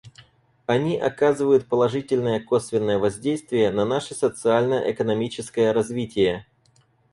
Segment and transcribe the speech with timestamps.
[0.65, 6.47] Они оказывают положительное косвенное воздействие на наше социально-экономическое развитие.